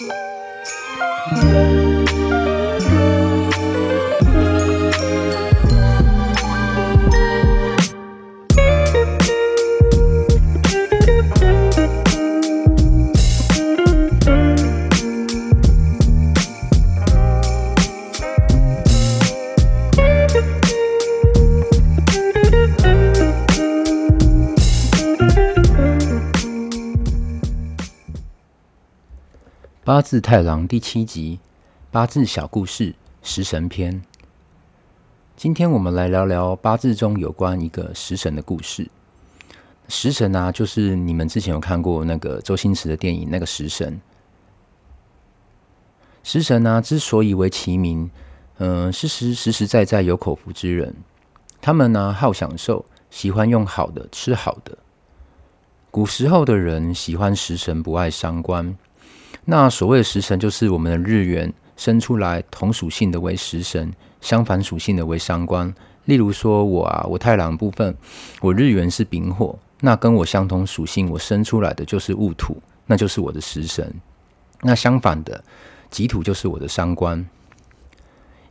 [0.00, 1.79] Música
[29.90, 31.40] 八字太郎第七集，
[31.90, 34.00] 八字小故事，食神篇。
[35.34, 38.88] 今天我们来聊聊八字中有关一个食神的故事。
[39.88, 44.00] 食神啊，就是你们之前有看过那个周星驰的电影那个食神。
[46.22, 48.08] 食神啊，之所以为其名，
[48.58, 50.94] 嗯、呃，是实实实在在有口福之人。
[51.60, 54.78] 他们呢、好享受，喜欢用好的吃好的。
[55.90, 58.78] 古时候的人喜欢食神，不爱伤官。
[59.44, 65.72] 那所谓的食神，就是我们的日元生出来同属性的为食神，相反属性的为伤官。
[66.04, 67.96] 例如说我啊，我太郎部分，
[68.40, 73.92] 我日元是丙火，那跟我相同属性，我生出来的就是戊土，那就是我的食神。
[74.62, 75.42] 那相反的，
[75.90, 77.24] 己土就是我的伤官。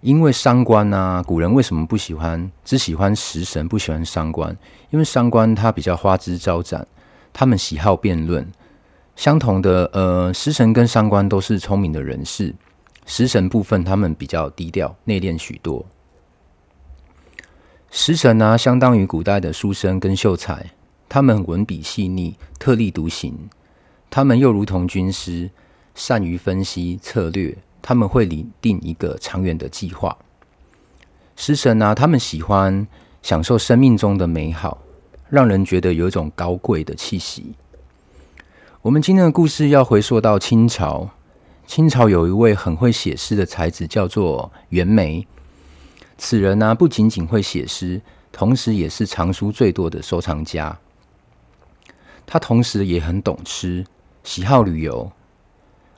[0.02, 4.56] 因为伤官啊，古人为什么不喜欢，只喜欢食神，不喜欢伤官？
[4.92, 6.88] 因为伤官他比较花枝招展，
[7.34, 8.50] 他们喜好辩论。
[9.20, 12.56] 相同的，呃，食神跟伤官都是聪明的人士。
[13.06, 15.86] 食神部分，他们比较低调、内敛许多。
[17.92, 20.72] 食神呢、相当于古代的书生跟秀才，
[21.10, 23.50] 他们文笔细腻、特立独行。
[24.10, 25.50] 他们又如同军师，
[25.94, 30.18] 善于分析策略，他们会拟定一个长远的计划。
[31.36, 32.88] 食神呢、他们喜欢
[33.22, 34.78] 享受生命中的美好，
[35.28, 37.54] 让人觉得有一种高贵的气息。
[38.82, 41.10] 我们今天的故事要回溯到清朝。
[41.68, 45.28] 清朝有一位很会写诗的才子，叫做袁枚。
[46.18, 50.80] 此人呢、不仅仅会写诗，同时也是藏书最多的收藏家。
[52.26, 53.86] 他同时也很懂吃，
[54.24, 55.12] 喜好旅游。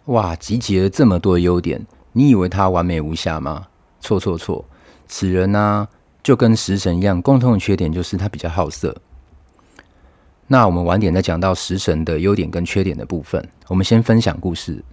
[0.06, 3.68] 哇，集结了这么多优点，你以为他完美无瑕吗？
[4.00, 4.66] 错错错！
[5.08, 5.88] 此人呢、
[6.24, 8.98] 就跟食神一样，共同的缺点就是他比较好色。
[10.52, 13.42] 那我们晚点再讲到食神的优点跟缺点的部分。
[13.70, 14.84] 我们先分享故事。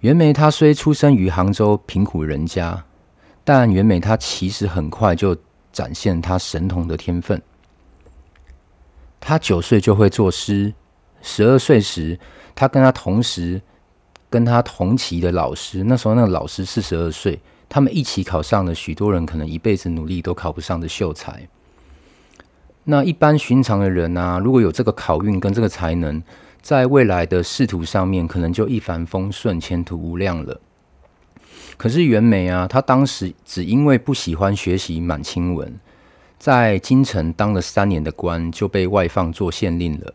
[0.00, 2.82] 袁枚他虽出生于杭州贫苦人家，
[3.44, 5.36] 但袁枚他其实很快就
[5.70, 7.42] 展现他神童的天分。
[9.20, 10.72] 他九岁就会作诗，
[11.20, 12.18] 十二岁时，
[12.54, 13.60] 他跟他同时
[14.30, 17.38] 跟他同期的老师，那时候那个老师四十二岁，
[17.68, 21.46] 他们一起考上了许多人可能一辈子努力都考不上的秀才。
[22.84, 26.22] 那一般寻常的人啊，如果有这个考运跟这个才能，
[26.60, 30.60] 在未来的仕途上面，可能就一帆风顺，前途无量了。
[31.76, 35.78] 可是袁枚啊，他当时只因为不喜欢学习满清文，
[36.38, 40.14] 在京城当了三年的官，就被外放做县令了。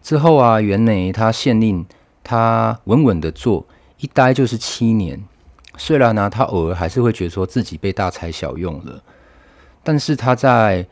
[0.00, 1.84] 之后啊，袁枚他县令，
[2.22, 3.66] 他稳稳的做，
[3.98, 5.24] 一待就是七年。
[5.76, 9.02] 虽然呢、啊，他偶尔还是会觉得说自己被大材小用了，
[9.82, 10.86] 但是他在、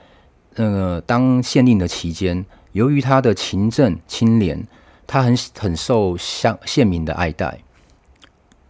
[0.57, 4.67] 呃、当县令的期间，由于他的勤政清廉，
[5.07, 7.61] 他很很受乡县民的爱戴。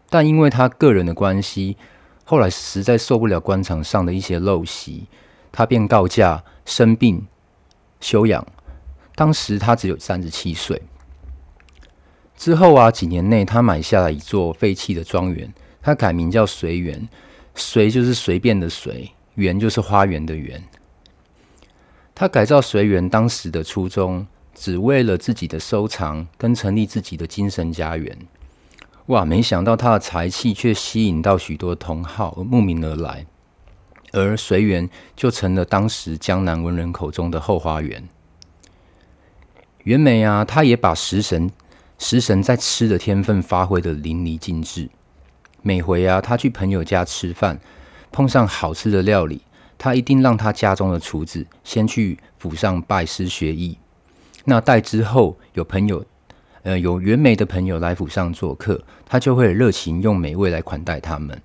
[0.09, 1.77] 但因为他个人的关系，
[2.25, 5.07] 后来实在受不了官场上的一些陋习，
[5.51, 7.27] 他便告假生病
[8.01, 8.47] 休养。
[9.15, 10.83] 当时他只有三十七岁。
[12.37, 17.09] 之后啊，几年内他买下了一座废弃的庄园，他改名叫随园。
[17.55, 20.63] 随就是随便的随，园就是花园的园。
[22.15, 28.17] 他改造随园当时的初衷，只为了自己的收藏跟成立自己的精神家园。
[29.07, 33.27] 哇，没想到他的才气却吸引到许多同好慕名而来，
[34.13, 38.09] 而随园就成了当时江南文人口中的后花园。
[39.85, 41.51] 袁枚啊，他也把食神
[41.99, 44.89] 食神在吃的天分发挥得淋漓尽致。
[45.63, 47.59] 每回啊，他去朋友家吃饭，
[48.13, 49.43] 碰上好吃的料理。
[49.79, 53.77] 他一定让他家中的厨子先去府上拜师学艺。
[54.45, 56.05] 那待之后有朋友，
[56.63, 61.41] 呃，有袁枚的朋友来府上做客，他就会热情用美味来款待他们。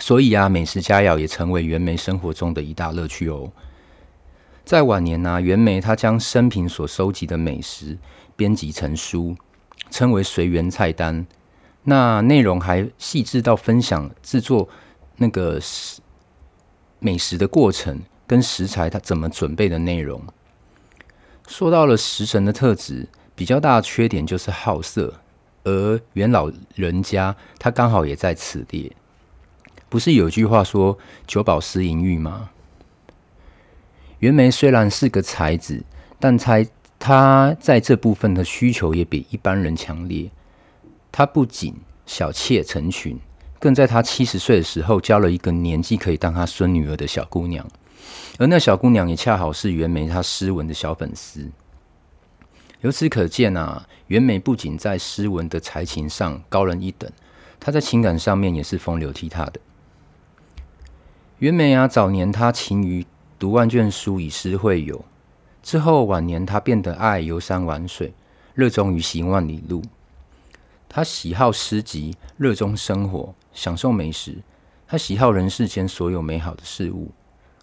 [0.00, 3.50] 所以啊，美食佳肴也成为袁枚生活中的一大乐趣哦。
[4.64, 7.96] 在晚年呢、啊，袁枚他将生平所收集的美食
[8.36, 9.34] 编辑成书，
[9.90, 11.22] 称为《随园菜单》。
[11.84, 14.68] 那内容还细致到分享制作
[15.16, 15.58] 那个。
[17.00, 20.22] 美食的过程跟食材，它怎么准备的内容。
[21.46, 25.14] 说到了食神的特质，比较大的缺点就是好色，
[25.64, 28.92] 而袁老人家他刚好也在此列。
[29.88, 32.50] 不是有句话说“九宝食淫欲”吗？
[34.18, 35.84] 袁枚虽然是个才子，
[36.18, 36.66] 但猜
[36.98, 40.30] 他在这部分的需求也比一般人强烈。
[41.10, 41.74] 他不仅
[42.04, 43.18] 小妾成群，
[43.58, 47.66] 更在他七十岁的时候交了一个年纪可以当他孙女儿的小姑娘，
[48.38, 51.50] 而那小姑娘也恰好是袁枚他诗文的小粉丝。
[52.80, 57.10] 由此可见啊，袁枚不仅在诗文的才情上高人一等，
[57.58, 59.58] 他在情感上面也是风流倜傥的。
[61.40, 63.04] 袁枚啊，早年他勤于
[63.38, 65.04] 读万卷书，以诗会友；
[65.62, 68.14] 之后晚年他变得爱游山玩水，
[68.54, 69.82] 热衷于行万里路。
[70.88, 74.38] 他喜好诗集，热衷生活，享受美食。
[74.86, 77.10] 他喜好人世间所有美好的事物。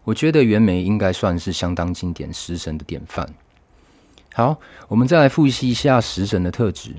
[0.04, 3.28] 我觉得袁枚应该算是相当经典食神的典范。
[4.34, 4.60] 好，
[4.90, 6.98] 我们再来复习一下食神的特质。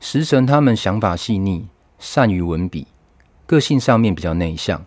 [0.00, 1.68] 食神他们想法细腻，
[2.00, 2.88] 善于文笔，
[3.46, 4.84] 个性上面比较内向。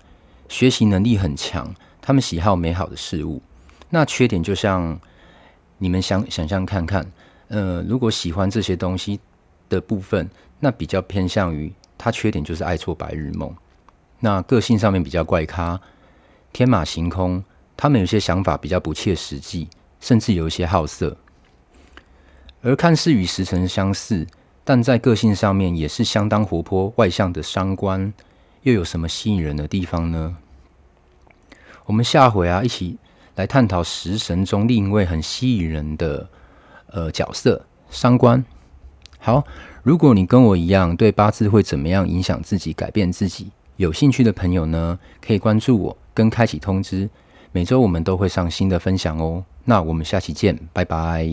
[0.49, 3.41] 学习能力很强，他们喜好美好的事物。
[3.89, 4.99] 那缺点就像
[5.77, 7.09] 你们想想象看看，
[7.47, 9.19] 呃，如果喜欢这些东西
[9.69, 10.29] 的部分，
[10.59, 13.55] 那比较偏向于他缺点就是爱做白日梦。
[14.21, 15.79] 那个性上面比较怪咖，
[16.51, 17.43] 天马行空，
[17.77, 19.67] 他们有些想法比较不切实际，
[19.99, 21.15] 甚至有一些好色。
[22.61, 24.25] 而看似与时辰相似，
[24.63, 28.11] 但在个性上面也是相当活泼外向的商官。
[28.63, 30.35] 又有什么吸引人的地方呢？
[31.85, 32.97] 我们下回啊，一起
[33.35, 36.29] 来探讨食神中另一位很吸引人的
[36.87, 38.43] 呃角色——商官。
[39.17, 39.45] 好，
[39.89, 47.09] 如果你跟我一样对八字会怎么样影响自己改变自己有兴趣的朋友呢可以关注我跟开启通知
[47.51, 49.43] 每周我们都会上新的分享哦。
[49.65, 51.27] 那我们下期见拜拜。